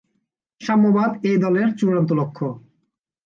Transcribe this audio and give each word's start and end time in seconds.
সাম্যবাদ 0.61 1.11
এই 1.25 1.37
দলের 1.37 1.67
চূড়ান্ত 1.77 2.09
লক্ষ্য। 2.13 2.45